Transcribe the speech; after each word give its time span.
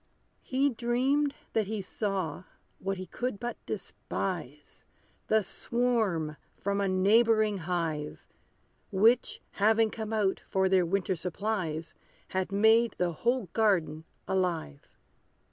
He 0.41 0.71
dreamed 0.71 1.35
that 1.53 1.67
he 1.67 1.79
saw, 1.79 2.45
what 2.79 2.97
he 2.97 3.05
could 3.05 3.39
but 3.39 3.63
despise, 3.67 4.87
The 5.27 5.43
swarm 5.43 6.37
from 6.57 6.81
a 6.81 6.87
neighboring 6.87 7.59
hive; 7.69 8.25
Which, 8.89 9.41
having 9.61 9.91
come 9.91 10.11
out 10.11 10.41
for 10.49 10.67
their 10.67 10.87
winter 10.87 11.15
supplies, 11.15 11.93
Had 12.29 12.51
made 12.51 12.95
the 12.97 13.11
whole 13.11 13.49
garden 13.53 14.05
alive. 14.27 14.89